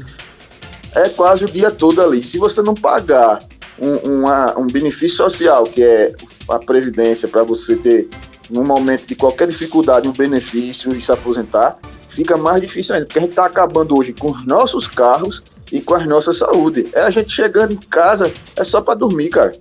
é 0.95 1.09
quase 1.09 1.43
o 1.43 1.47
dia 1.47 1.69
todo 1.69 2.01
ali. 2.01 2.23
Se 2.23 2.37
você 2.37 2.61
não 2.61 2.73
pagar 2.73 3.39
um, 3.77 4.19
uma, 4.19 4.57
um 4.57 4.67
benefício 4.67 5.17
social, 5.17 5.65
que 5.65 5.83
é 5.83 6.15
a 6.49 6.57
previdência 6.57 7.27
para 7.27 7.43
você 7.43 7.75
ter 7.75 8.07
no 8.49 8.63
momento 8.63 9.05
de 9.05 9.15
qualquer 9.15 9.47
dificuldade 9.47 10.07
um 10.07 10.13
benefício 10.13 10.95
e 10.95 11.01
se 11.01 11.11
aposentar, 11.11 11.77
fica 12.09 12.37
mais 12.37 12.61
difícil 12.61 12.95
ainda, 12.95 13.07
porque 13.07 13.19
a 13.19 13.21
gente 13.23 13.31
está 13.31 13.45
acabando 13.45 13.97
hoje 13.97 14.13
com 14.13 14.31
os 14.31 14.45
nossos 14.45 14.87
carros 14.87 15.43
e 15.75 15.81
com 15.81 15.93
a 15.95 15.99
nossa 16.05 16.31
saúde. 16.31 16.87
É 16.93 17.01
a 17.01 17.09
gente 17.09 17.33
chegando 17.33 17.73
em 17.73 17.77
casa, 17.89 18.31
é 18.55 18.63
só 18.63 18.81
para 18.81 18.95
dormir, 18.95 19.29
cara. 19.29 19.51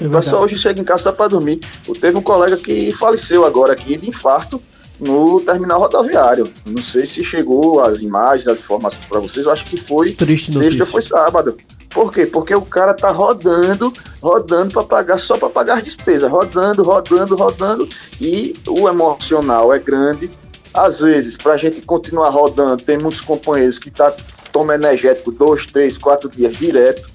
É 0.00 0.06
o 0.06 0.10
pessoal 0.10 0.42
hoje 0.42 0.56
chega 0.58 0.80
em 0.80 0.84
casa 0.84 1.04
só 1.04 1.12
para 1.12 1.28
dormir. 1.28 1.60
Teve 2.00 2.16
um 2.16 2.22
colega 2.22 2.56
que 2.56 2.90
faleceu 2.92 3.44
agora 3.44 3.72
aqui 3.72 3.96
de 3.96 4.08
infarto 4.08 4.60
no 4.98 5.40
terminal 5.42 5.78
rodoviário. 5.78 6.44
Não 6.66 6.82
sei 6.82 7.06
se 7.06 7.22
chegou 7.22 7.80
as 7.80 8.00
imagens, 8.00 8.48
as 8.48 8.58
informações 8.58 9.04
para 9.06 9.20
vocês. 9.20 9.46
Eu 9.46 9.52
acho 9.52 9.64
que 9.64 9.76
foi 9.76 10.12
Triste 10.12 10.46
sexta, 10.46 10.64
notícia. 10.64 10.86
foi 10.86 11.02
sábado. 11.02 11.56
Por 11.88 12.12
quê? 12.12 12.26
Porque 12.26 12.54
o 12.54 12.62
cara 12.62 12.94
tá 12.94 13.10
rodando, 13.10 13.92
rodando 14.20 14.72
para 14.72 14.82
pagar 14.82 15.18
só 15.18 15.36
para 15.36 15.50
pagar 15.50 15.78
as 15.78 15.84
despesas, 15.84 16.30
rodando, 16.30 16.82
rodando, 16.82 17.36
rodando 17.36 17.88
e 18.20 18.54
o 18.66 18.88
emocional 18.88 19.72
é 19.72 19.78
grande. 19.78 20.30
Às 20.72 21.00
vezes, 21.00 21.36
para 21.36 21.54
a 21.54 21.56
gente 21.56 21.80
continuar 21.82 22.30
rodando, 22.30 22.82
tem 22.82 22.96
muitos 22.96 23.20
companheiros 23.20 23.78
que 23.78 23.90
tá 23.90 24.14
toma 24.52 24.74
energético 24.74 25.30
dois, 25.30 25.66
três, 25.66 25.96
quatro 25.96 26.28
dias 26.28 26.56
direto 26.56 27.08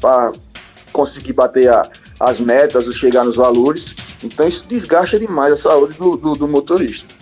para 0.00 0.32
conseguir 0.92 1.32
bater 1.32 1.68
a, 1.68 1.88
as 2.18 2.40
metas, 2.40 2.92
chegar 2.96 3.24
nos 3.24 3.36
valores. 3.36 3.94
Então 4.22 4.46
isso 4.46 4.66
desgasta 4.68 5.18
demais 5.18 5.52
a 5.52 5.56
saúde 5.56 5.96
do, 5.96 6.16
do, 6.16 6.34
do 6.34 6.48
motorista. 6.48 7.20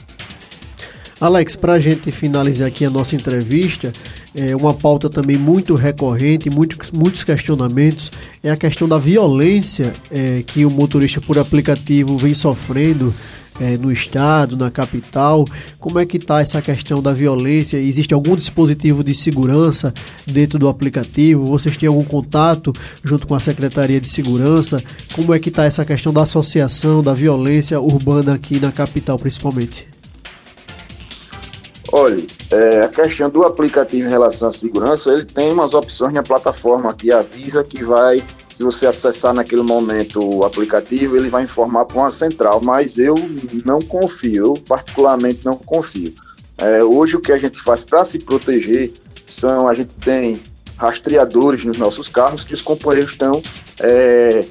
Alex, 1.20 1.56
para 1.56 1.72
a 1.72 1.78
gente 1.80 2.12
finalizar 2.12 2.68
aqui 2.68 2.84
a 2.84 2.90
nossa 2.90 3.16
entrevista, 3.16 3.92
é 4.32 4.54
uma 4.54 4.72
pauta 4.72 5.10
também 5.10 5.36
muito 5.36 5.74
recorrente, 5.74 6.48
muito, 6.48 6.78
muitos 6.96 7.24
questionamentos, 7.24 8.12
é 8.42 8.50
a 8.50 8.56
questão 8.56 8.88
da 8.88 8.98
violência 8.98 9.92
é, 10.12 10.44
que 10.46 10.64
o 10.64 10.70
motorista 10.70 11.20
por 11.20 11.36
aplicativo 11.36 12.16
vem 12.16 12.34
sofrendo 12.34 13.12
é, 13.60 13.76
no 13.76 13.90
estado, 13.92 14.56
na 14.56 14.70
capital. 14.70 15.44
Como 15.78 15.98
é 15.98 16.06
que 16.06 16.16
está 16.16 16.40
essa 16.40 16.60
questão 16.62 17.02
da 17.02 17.12
violência? 17.12 17.76
Existe 17.76 18.14
algum 18.14 18.36
dispositivo 18.36 19.02
de 19.02 19.14
segurança 19.14 19.92
dentro 20.26 20.58
do 20.58 20.68
aplicativo? 20.68 21.44
Vocês 21.46 21.76
têm 21.76 21.88
algum 21.88 22.04
contato 22.04 22.72
junto 23.02 23.26
com 23.26 23.34
a 23.34 23.40
Secretaria 23.40 24.00
de 24.00 24.08
Segurança? 24.08 24.82
Como 25.14 25.34
é 25.34 25.38
que 25.38 25.48
está 25.48 25.64
essa 25.64 25.84
questão 25.84 26.12
da 26.12 26.22
associação 26.22 27.02
da 27.02 27.12
violência 27.12 27.80
urbana 27.80 28.34
aqui 28.34 28.60
na 28.60 28.72
capital, 28.72 29.18
principalmente? 29.18 29.88
Olha, 31.90 32.22
é, 32.50 32.82
a 32.82 32.88
questão 32.88 33.30
do 33.30 33.44
aplicativo 33.44 34.06
em 34.06 34.10
relação 34.10 34.48
à 34.48 34.52
segurança, 34.52 35.10
ele 35.10 35.24
tem 35.24 35.50
umas 35.50 35.72
opções 35.72 36.12
na 36.12 36.22
plataforma 36.22 36.92
que 36.92 37.10
avisa 37.10 37.64
que 37.64 37.82
vai, 37.82 38.22
se 38.58 38.64
você 38.64 38.88
acessar 38.88 39.32
naquele 39.32 39.62
momento 39.62 40.18
o 40.18 40.44
aplicativo, 40.44 41.16
ele 41.16 41.28
vai 41.28 41.44
informar 41.44 41.84
para 41.84 41.96
uma 41.96 42.10
central, 42.10 42.60
mas 42.60 42.98
eu 42.98 43.14
não 43.64 43.80
confio, 43.80 44.46
eu 44.46 44.54
particularmente 44.66 45.44
não 45.44 45.54
confio. 45.54 46.12
É, 46.56 46.82
hoje 46.82 47.14
o 47.14 47.20
que 47.20 47.30
a 47.30 47.38
gente 47.38 47.60
faz 47.60 47.84
para 47.84 48.04
se 48.04 48.18
proteger 48.18 48.92
são, 49.28 49.68
a 49.68 49.74
gente 49.74 49.94
tem 49.94 50.40
rastreadores 50.76 51.64
nos 51.64 51.78
nossos 51.78 52.08
carros 52.08 52.42
que 52.42 52.52
os 52.52 52.60
companheiros 52.60 53.12
estão 53.12 53.40
é, 53.78 54.44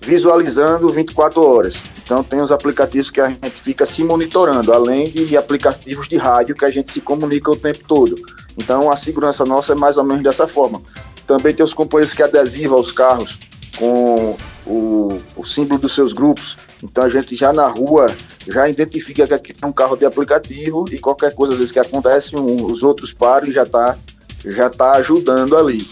visualizando 0.00 0.88
24 0.88 1.46
horas. 1.46 1.74
Então 2.02 2.24
tem 2.24 2.40
os 2.40 2.50
aplicativos 2.50 3.10
que 3.10 3.20
a 3.20 3.28
gente 3.28 3.60
fica 3.60 3.84
se 3.84 4.02
monitorando, 4.02 4.72
além 4.72 5.10
de 5.10 5.36
aplicativos 5.36 6.08
de 6.08 6.16
rádio 6.16 6.54
que 6.54 6.64
a 6.64 6.70
gente 6.70 6.90
se 6.90 7.00
comunica 7.02 7.50
o 7.50 7.56
tempo 7.56 7.80
todo. 7.86 8.14
Então 8.56 8.90
a 8.90 8.96
segurança 8.96 9.44
nossa 9.44 9.74
é 9.74 9.76
mais 9.76 9.98
ou 9.98 10.04
menos 10.04 10.22
dessa 10.22 10.48
forma. 10.48 10.80
Também 11.26 11.54
tem 11.54 11.64
os 11.64 11.74
companheiros 11.74 12.14
que 12.14 12.22
adesivam 12.22 12.78
os 12.78 12.92
carros 12.92 13.38
com 13.78 14.36
o, 14.66 15.18
o 15.36 15.44
símbolo 15.44 15.80
dos 15.80 15.94
seus 15.94 16.12
grupos. 16.12 16.56
Então 16.82 17.04
a 17.04 17.08
gente 17.08 17.34
já 17.34 17.52
na 17.52 17.66
rua 17.66 18.14
já 18.46 18.68
identifica 18.68 19.26
que 19.38 19.54
é 19.60 19.66
um 19.66 19.72
carro 19.72 19.96
de 19.96 20.04
aplicativo 20.04 20.84
e 20.90 20.98
qualquer 20.98 21.34
coisa 21.34 21.54
às 21.54 21.58
vezes 21.58 21.72
que 21.72 21.78
acontece, 21.78 22.36
um, 22.36 22.66
os 22.66 22.82
outros 22.82 23.12
param 23.12 23.48
e 23.48 23.52
já 23.52 23.62
está 23.62 23.96
já 24.44 24.68
tá 24.68 24.92
ajudando 24.92 25.56
ali. 25.56 25.88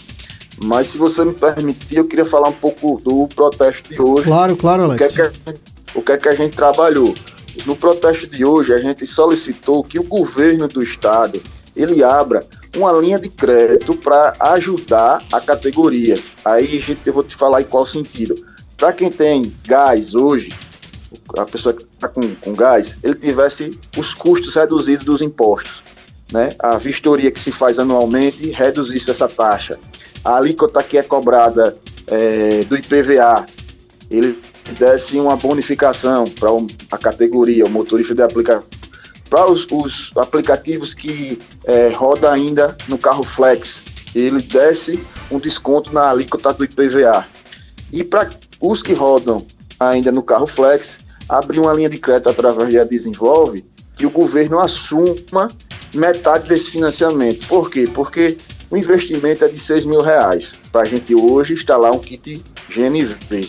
Mas 0.62 0.88
se 0.88 0.98
você 0.98 1.24
me 1.24 1.32
permitir, 1.32 1.96
eu 1.96 2.04
queria 2.04 2.24
falar 2.24 2.48
um 2.48 2.52
pouco 2.52 3.00
do 3.02 3.26
protesto 3.28 3.88
de 3.88 4.00
hoje. 4.00 4.24
Claro, 4.24 4.56
claro, 4.56 4.82
Alex. 4.84 5.10
O 5.10 5.14
que 5.14 5.22
é 5.22 5.30
que, 5.30 5.98
o 5.98 6.02
que, 6.02 6.12
é 6.12 6.16
que 6.18 6.28
a 6.28 6.34
gente 6.34 6.54
trabalhou? 6.54 7.14
No 7.66 7.74
protesto 7.74 8.26
de 8.26 8.44
hoje, 8.44 8.72
a 8.72 8.78
gente 8.78 9.06
solicitou 9.06 9.82
que 9.82 9.98
o 9.98 10.02
governo 10.02 10.68
do 10.68 10.82
estado 10.82 11.40
ele 11.74 12.04
abra 12.04 12.46
uma 12.76 12.92
linha 12.92 13.18
de 13.18 13.28
crédito 13.28 13.94
para 13.94 14.34
ajudar 14.40 15.24
a 15.32 15.40
categoria. 15.40 16.18
Aí 16.44 16.80
gente, 16.80 17.00
eu 17.04 17.12
vou 17.12 17.22
te 17.22 17.36
falar 17.36 17.60
em 17.60 17.64
qual 17.64 17.84
sentido. 17.84 18.34
Para 18.76 18.92
quem 18.92 19.10
tem 19.10 19.52
gás 19.66 20.14
hoje, 20.14 20.52
a 21.36 21.44
pessoa 21.44 21.74
que 21.74 21.84
está 21.84 22.08
com, 22.08 22.34
com 22.36 22.52
gás, 22.54 22.96
ele 23.02 23.14
tivesse 23.14 23.78
os 23.96 24.14
custos 24.14 24.54
reduzidos 24.54 25.04
dos 25.04 25.20
impostos. 25.20 25.82
Né? 26.32 26.50
A 26.58 26.78
vistoria 26.78 27.30
que 27.30 27.40
se 27.40 27.52
faz 27.52 27.78
anualmente 27.78 28.50
reduzisse 28.50 29.10
essa 29.10 29.28
taxa. 29.28 29.78
A 30.24 30.36
alíquota 30.36 30.82
que 30.82 30.96
é 30.96 31.02
cobrada 31.02 31.76
é, 32.06 32.64
do 32.64 32.76
IPVA, 32.76 33.46
ele 34.10 34.40
desse 34.78 35.18
uma 35.18 35.36
bonificação 35.36 36.24
para 36.24 36.48
a 36.90 36.98
categoria, 36.98 37.66
o 37.66 37.70
motorista 37.70 38.14
de 38.14 38.22
aplicativo. 38.22 38.66
Para 39.32 39.50
os, 39.50 39.66
os, 39.70 40.10
aplicativos 40.14 40.92
que 40.92 41.38
é, 41.64 41.88
roda 41.88 42.30
ainda 42.30 42.76
no 42.86 42.98
carro 42.98 43.24
flex, 43.24 43.78
ele 44.14 44.42
desse 44.42 45.02
um 45.30 45.38
desconto 45.38 45.90
na 45.90 46.10
alíquota 46.10 46.52
do 46.52 46.62
IPVA. 46.62 47.26
E 47.90 48.04
para 48.04 48.28
os 48.60 48.82
que 48.82 48.92
rodam 48.92 49.46
ainda 49.80 50.12
no 50.12 50.22
carro 50.22 50.46
flex, 50.46 50.98
abrir 51.26 51.60
uma 51.60 51.72
linha 51.72 51.88
de 51.88 51.96
crédito 51.96 52.28
através 52.28 52.74
da 52.74 52.84
Desenvolve, 52.84 53.64
que 53.96 54.04
o 54.04 54.10
governo 54.10 54.60
assuma 54.60 55.48
metade 55.94 56.46
desse 56.46 56.70
financiamento. 56.70 57.48
Por 57.48 57.70
quê? 57.70 57.88
Porque 57.94 58.36
o 58.70 58.76
investimento 58.76 59.46
é 59.46 59.48
de 59.48 59.58
6 59.58 59.86
mil 59.86 60.02
reais 60.02 60.52
para 60.70 60.82
a 60.82 60.84
gente 60.84 61.14
hoje 61.14 61.54
instalar 61.54 61.90
um 61.90 61.98
kit 61.98 62.44
GNV. 62.68 63.48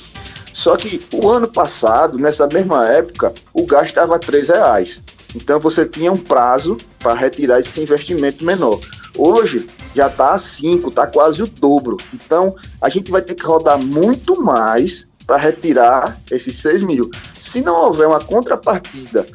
Só 0.54 0.78
que 0.78 1.02
o 1.12 1.28
ano 1.30 1.50
passado, 1.50 2.18
nessa 2.18 2.48
mesma 2.48 2.88
época, 2.88 3.34
o 3.54 3.66
gás 3.66 3.88
estava 3.88 4.16
R$ 4.16 4.42
reais. 4.48 5.02
Então 5.36 5.60
você 5.60 5.86
tinha 5.86 6.12
um 6.12 6.18
prazo 6.18 6.78
para 7.00 7.14
retirar 7.14 7.60
esse 7.60 7.82
investimento 7.82 8.44
menor. 8.44 8.80
Hoje 9.18 9.68
já 9.96 10.08
está 10.08 10.34
a 10.34 10.40
5, 10.40 10.90
está 10.90 11.08
quase 11.08 11.42
o 11.42 11.48
dobro. 11.48 11.98
Então 12.14 12.56
a 12.82 12.90
gente 12.90 13.12
vai 13.12 13.22
ter 13.22 13.36
que 13.36 13.44
rodar 13.44 13.80
muito 13.80 14.42
mais 14.42 15.08
para 15.26 15.38
retirar 15.38 16.22
esses 16.30 16.58
6 16.58 16.84
mil. 16.84 17.10
Se 17.34 17.62
não 17.62 17.76
houver 17.76 18.08
uma 18.08 18.20
contrapartida 18.20 19.26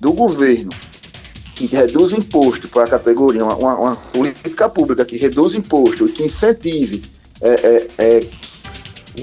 do 0.00 0.12
governo 0.12 0.70
que 1.54 1.66
reduz 1.66 2.12
imposto 2.12 2.68
para 2.68 2.84
a 2.84 2.88
categoria, 2.88 3.44
uma, 3.44 3.74
uma, 3.76 3.96
política 3.96 4.68
pública 4.68 5.04
que 5.04 5.16
reduz 5.16 5.54
imposto 5.54 6.06
e 6.06 6.12
que 6.12 6.22
incentive 6.22 7.02
é, 7.40 7.48
é, 7.48 7.88
é, 7.98 8.28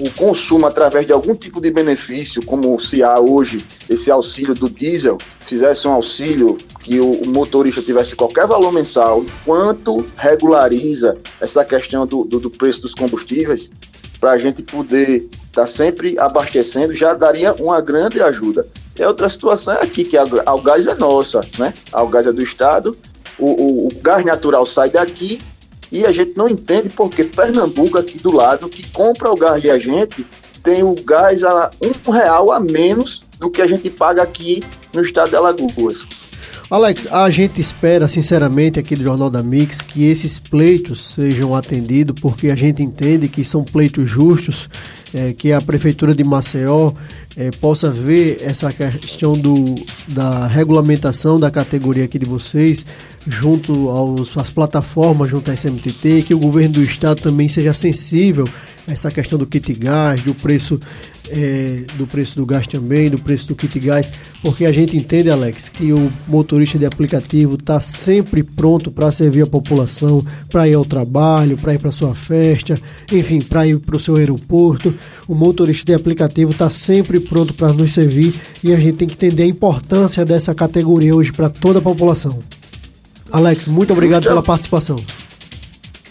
o 0.03 0.11
consumo 0.11 0.65
através 0.65 1.05
de 1.05 1.13
algum 1.13 1.35
tipo 1.35 1.61
de 1.61 1.69
benefício, 1.71 2.43
como 2.45 2.79
se 2.79 3.03
há 3.03 3.19
hoje 3.19 3.65
esse 3.89 4.11
auxílio 4.11 4.53
do 4.53 4.69
diesel, 4.69 5.17
fizesse 5.41 5.87
um 5.87 5.91
auxílio 5.91 6.57
que 6.81 6.99
o, 6.99 7.11
o 7.11 7.27
motorista 7.27 7.81
tivesse 7.81 8.15
qualquer 8.15 8.47
valor 8.47 8.71
mensal, 8.71 9.23
quanto 9.43 10.05
regulariza 10.17 11.17
essa 11.39 11.63
questão 11.63 12.05
do, 12.05 12.23
do, 12.23 12.39
do 12.39 12.49
preço 12.49 12.81
dos 12.81 12.93
combustíveis, 12.93 13.69
para 14.19 14.31
a 14.31 14.37
gente 14.37 14.63
poder 14.63 15.27
estar 15.47 15.61
tá 15.61 15.67
sempre 15.67 16.17
abastecendo, 16.19 16.93
já 16.93 17.13
daria 17.13 17.53
uma 17.55 17.81
grande 17.81 18.21
ajuda. 18.21 18.67
E 18.97 19.03
outra 19.03 19.27
situação 19.27 19.73
é 19.73 19.83
aqui, 19.83 20.03
que 20.03 20.17
a 20.17 20.25
Algás 20.45 20.87
é 20.87 20.95
nossa, 20.95 21.41
né? 21.59 21.73
A 21.91 21.99
Algás 21.99 22.25
é 22.25 22.31
do 22.31 22.41
Estado, 22.41 22.97
o, 23.37 23.45
o, 23.45 23.87
o 23.87 23.89
gás 24.01 24.25
natural 24.25 24.65
sai 24.65 24.89
daqui 24.89 25.41
E 25.91 26.05
a 26.05 26.11
gente 26.11 26.35
não 26.35 26.47
entende 26.47 26.89
porque 26.89 27.23
Pernambuco, 27.23 27.97
aqui 27.97 28.17
do 28.17 28.31
lado, 28.31 28.69
que 28.69 28.89
compra 28.91 29.31
o 29.31 29.35
gás 29.35 29.61
de 29.61 29.69
a 29.69 29.77
gente, 29.77 30.25
tem 30.63 30.83
o 30.83 30.95
gás 30.95 31.43
a 31.43 31.71
um 31.81 32.11
real 32.11 32.51
a 32.51 32.59
menos 32.59 33.23
do 33.39 33.49
que 33.49 33.61
a 33.61 33.67
gente 33.67 33.89
paga 33.89 34.23
aqui 34.23 34.63
no 34.93 35.01
estado 35.01 35.29
de 35.29 35.35
Alagoas. 35.35 36.05
Alex, 36.69 37.05
a 37.11 37.29
gente 37.29 37.61
espera, 37.61 38.07
sinceramente, 38.07 38.79
aqui 38.79 38.95
do 38.95 39.03
Jornal 39.03 39.29
da 39.29 39.43
Mix, 39.43 39.81
que 39.81 40.05
esses 40.05 40.39
pleitos 40.39 41.11
sejam 41.11 41.53
atendidos, 41.53 42.19
porque 42.19 42.49
a 42.49 42.55
gente 42.55 42.81
entende 42.81 43.27
que 43.27 43.45
são 43.45 43.63
pleitos 43.63 44.09
justos, 44.09 44.67
é, 45.13 45.31
que 45.31 45.53
a 45.53 45.61
Prefeitura 45.61 46.15
de 46.15 46.23
Maceió 46.23 46.91
é, 47.37 47.51
possa 47.51 47.91
ver 47.91 48.39
essa 48.41 48.71
questão 48.71 49.33
do, 49.33 49.75
da 50.07 50.47
regulamentação 50.47 51.39
da 51.39 51.51
categoria 51.51 52.05
aqui 52.05 52.17
de 52.17 52.25
vocês, 52.25 52.85
junto 53.27 53.89
aos, 53.89 54.37
às 54.37 54.49
plataformas, 54.49 55.29
junto 55.29 55.51
à 55.51 55.53
SMTT, 55.53 56.23
que 56.23 56.33
o 56.33 56.39
governo 56.39 56.75
do 56.75 56.83
estado 56.83 57.21
também 57.21 57.49
seja 57.49 57.73
sensível 57.73 58.47
a 58.87 58.91
essa 58.91 59.11
questão 59.11 59.37
do 59.37 59.45
kit 59.45 59.73
gás, 59.73 60.21
do 60.21 60.33
preço 60.33 60.79
é, 61.29 61.83
do 61.95 62.05
preço 62.05 62.35
do 62.35 62.45
gás 62.45 62.67
também, 62.67 63.09
do 63.09 63.17
preço 63.17 63.47
do 63.47 63.55
kit 63.55 63.79
gás, 63.79 64.11
porque 64.41 64.65
a 64.65 64.71
gente 64.71 64.97
entende, 64.97 65.29
Alex, 65.29 65.69
que 65.69 65.91
o 65.91 66.11
motorista 66.27 66.77
de 66.77 66.85
aplicativo 66.85 67.55
está 67.55 67.79
sempre 67.79 68.43
pronto 68.43 68.91
para 68.91 69.11
servir 69.11 69.43
a 69.43 69.47
população, 69.47 70.23
para 70.49 70.67
ir 70.67 70.75
ao 70.75 70.85
trabalho, 70.85 71.57
para 71.57 71.73
ir 71.73 71.79
para 71.79 71.91
sua 71.91 72.15
festa, 72.15 72.75
enfim, 73.11 73.41
para 73.41 73.67
ir 73.67 73.79
para 73.79 73.97
o 73.97 73.99
seu 73.99 74.15
aeroporto. 74.15 74.93
O 75.27 75.35
motorista 75.35 75.85
de 75.85 75.93
aplicativo 75.93 76.51
está 76.51 76.69
sempre 76.69 77.19
pronto 77.19 77.53
para 77.53 77.73
nos 77.73 77.93
servir 77.93 78.39
e 78.63 78.73
a 78.73 78.77
gente 78.77 78.97
tem 78.97 79.07
que 79.07 79.15
entender 79.15 79.43
a 79.43 79.47
importância 79.47 80.25
dessa 80.25 80.53
categoria 80.53 81.15
hoje 81.15 81.31
para 81.31 81.49
toda 81.49 81.79
a 81.79 81.81
população. 81.81 82.39
Alex, 83.31 83.67
muito 83.67 83.91
obrigado 83.91 84.23
pela 84.27 84.41
participação. 84.41 84.97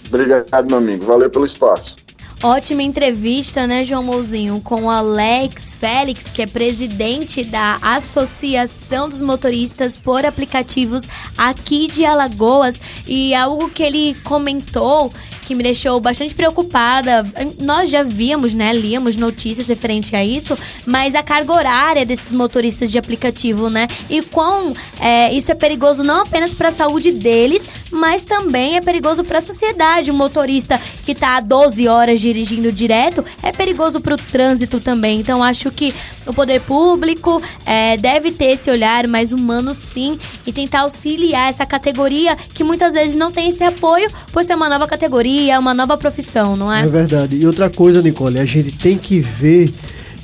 Obrigado, 0.09 0.66
meu 0.66 0.78
amigo. 0.78 1.04
Valeu 1.06 1.30
pelo 1.30 1.47
espaço. 1.47 2.04
Ótima 2.45 2.83
entrevista, 2.83 3.67
né, 3.67 3.87
João 3.87 4.03
Mouzinho, 4.03 4.61
com 4.63 4.91
Alex 4.91 5.73
Félix, 5.73 6.25
que 6.25 6.43
é 6.43 6.47
presidente 6.47 7.43
da 7.43 7.79
Associação 7.81 9.09
dos 9.09 9.23
Motoristas 9.23 9.97
por 9.97 10.27
Aplicativos 10.27 11.05
aqui 11.39 11.89
de 11.89 12.05
Alagoas. 12.05 12.79
E 13.07 13.35
algo 13.35 13.71
que 13.71 13.83
ele 13.83 14.15
comentou 14.25 15.11
que 15.45 15.55
me 15.55 15.63
deixou 15.63 16.01
bastante 16.01 16.35
preocupada. 16.35 17.25
Nós 17.61 17.91
já 17.91 18.03
víamos, 18.03 18.53
né, 18.55 18.73
líamos 18.73 19.17
notícias 19.17 19.67
referente 19.67 20.15
a 20.17 20.25
isso, 20.25 20.57
mas 20.87 21.15
a 21.15 21.23
carga 21.23 21.53
horária 21.53 22.07
desses 22.07 22.33
motoristas 22.33 22.91
de 22.91 22.99
aplicativo, 22.99 23.69
né, 23.69 23.89
e 24.09 24.23
quão 24.23 24.75
é, 25.01 25.33
isso 25.33 25.53
é 25.53 25.55
perigoso 25.55 26.03
não 26.03 26.23
apenas 26.23 26.55
para 26.55 26.69
a 26.69 26.73
saúde 26.73 27.13
deles, 27.13 27.67
mas 27.91 28.25
também 28.25 28.77
é 28.77 28.81
perigoso 28.81 29.25
para 29.25 29.39
a 29.39 29.43
sociedade. 29.43 30.11
O 30.11 30.15
motorista 30.15 30.81
que 31.05 31.13
está 31.13 31.39
12 31.41 31.87
horas 31.89 32.21
dirigindo 32.21 32.73
direto 32.73 33.25
é 33.43 33.53
perigoso 33.53 34.01
para 34.01 34.15
o 34.15 34.19
trânsito 34.19 34.81
também. 34.81 35.21
Então 35.21 35.43
acho 35.43 35.71
que 35.71 35.95
o 36.27 36.33
poder 36.33 36.61
público 36.61 37.43
é, 37.67 37.97
deve 37.97 38.33
ter 38.33 38.53
esse 38.53 38.71
olhar 38.71 39.07
mais 39.07 39.33
humano, 39.33 39.75
sim, 39.75 40.19
e 40.47 40.53
tentar 40.53 40.81
auxiliar 40.81 41.49
essa 41.49 41.67
categoria 41.67 42.37
que 42.55 42.65
muitas 42.65 42.95
vezes 42.95 43.15
não 43.15 43.31
tem 43.31 43.49
esse 43.49 43.63
apoio 43.63 44.11
por 44.33 44.43
ser 44.43 44.55
uma 44.55 44.69
nova 44.69 44.87
categoria 44.87 45.34
é 45.50 45.59
uma 45.59 45.75
nova 45.75 45.97
profissão, 45.97 46.57
não 46.57 46.73
é? 46.73 46.83
É 46.83 46.87
verdade. 46.87 47.37
E 47.37 47.47
outra 47.47 47.71
coisa, 47.71 48.03
Nicole, 48.03 48.38
a 48.38 48.45
gente 48.45 48.73
tem 48.73 48.99
que 48.99 49.21
ver 49.21 49.73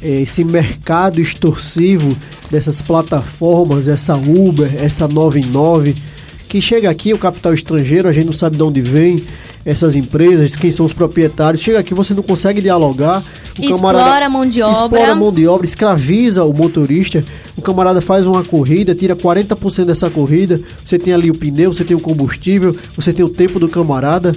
é, 0.03 0.23
esse 0.23 0.43
mercado 0.45 1.21
extorsivo 1.21 2.17
dessas 2.51 2.81
plataformas, 2.83 3.89
essa 3.89 4.17
Uber, 4.17 4.73
essa 4.77 5.07
99, 5.07 5.97
que 6.49 6.61
chega 6.61 6.91
aqui, 6.91 7.13
o 7.13 7.19
capital 7.19 7.55
estrangeiro, 7.55 8.09
a 8.09 8.13
gente 8.13 8.27
não 8.27 8.33
sabe 8.33 8.57
de 8.57 8.63
onde 8.63 8.81
vem 8.81 9.23
essas 9.65 9.95
empresas, 9.95 10.57
quem 10.57 10.71
são 10.71 10.87
os 10.87 10.93
proprietários. 10.93 11.63
Chega 11.63 11.79
aqui, 11.79 11.95
você 11.95 12.15
não 12.15 12.23
consegue 12.23 12.61
dialogar. 12.61 13.23
O 13.59 13.63
explora 13.63 14.25
a 14.25 14.29
mão 14.29 14.47
de 14.47 14.63
obra. 14.63 14.83
Explora 14.83 15.13
a 15.13 15.15
mão 15.15 15.33
de 15.33 15.47
obra, 15.47 15.67
escraviza 15.67 16.45
o 16.45 16.53
motorista. 16.53 17.23
O 17.57 17.63
camarada 17.63 18.01
faz 18.01 18.27
uma 18.27 18.43
corrida, 18.43 18.95
tira 18.95 19.15
40% 19.15 19.85
dessa 19.85 20.09
corrida. 20.09 20.61
Você 20.85 20.99
tem 20.99 21.13
ali 21.13 21.31
o 21.31 21.35
pneu, 21.35 21.73
você 21.73 21.85
tem 21.85 21.97
o 21.97 22.01
combustível, 22.01 22.75
você 22.97 23.13
tem 23.13 23.25
o 23.25 23.29
tempo 23.29 23.61
do 23.61 23.69
camarada 23.69 24.35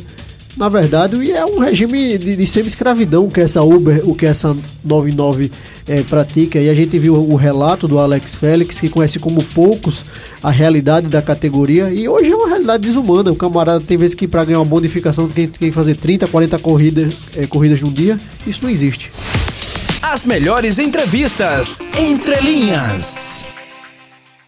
na 0.55 0.69
verdade, 0.69 1.31
é 1.31 1.45
um 1.45 1.59
regime 1.59 2.17
de, 2.17 2.35
de 2.35 2.47
semi-escravidão 2.47 3.29
que 3.29 3.41
essa 3.41 3.61
Uber, 3.63 4.07
o 4.07 4.13
que 4.13 4.25
essa 4.25 4.55
99 4.83 5.51
é, 5.87 6.01
pratica. 6.03 6.59
E 6.59 6.69
a 6.69 6.73
gente 6.73 6.97
viu 6.99 7.15
o 7.15 7.35
relato 7.35 7.87
do 7.87 7.97
Alex 7.97 8.35
Félix, 8.35 8.79
que 8.79 8.89
conhece 8.89 9.19
como 9.19 9.43
poucos 9.43 10.05
a 10.41 10.51
realidade 10.51 11.07
da 11.07 11.21
categoria. 11.21 11.89
E 11.89 12.07
hoje 12.07 12.31
é 12.31 12.35
uma 12.35 12.47
realidade 12.47 12.83
desumana. 12.83 13.31
O 13.31 13.35
camarada 13.35 13.81
tem 13.81 13.97
vezes 13.97 14.15
que 14.15 14.27
para 14.27 14.45
ganhar 14.45 14.59
uma 14.59 14.65
bonificação 14.65 15.27
tem 15.27 15.47
que 15.47 15.71
fazer 15.71 15.95
30, 15.95 16.27
40 16.27 16.59
corridas, 16.59 17.13
é, 17.35 17.47
corridas 17.47 17.81
num 17.81 17.91
dia. 17.91 18.19
Isso 18.45 18.59
não 18.61 18.69
existe. 18.69 19.11
As 20.01 20.25
melhores 20.25 20.77
entrevistas 20.77 21.79
entre 21.97 22.39
linhas. 22.41 23.52